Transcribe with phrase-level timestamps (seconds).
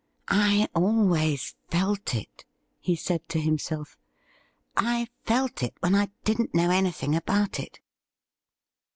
[0.51, 2.43] 'I always felt it,'
[2.79, 3.99] he said to himself.'
[4.75, 7.79] I felt it when I didn't know anything about it.'